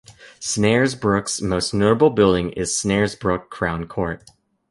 [0.39, 4.23] Snaresbrook's most notable building is Snaresbrook Crown Court.